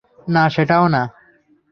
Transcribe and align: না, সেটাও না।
না, 0.29 0.43
সেটাও 0.49 0.85
না। 0.87 1.03